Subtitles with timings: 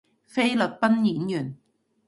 [0.25, 1.57] 菲律賓演員